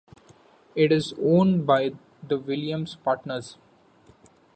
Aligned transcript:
It 0.73 0.91
is 0.91 1.13
owned 1.21 1.67
by 1.67 1.91
the 2.27 2.39
Williams 2.39 2.95
Partners. 2.95 3.59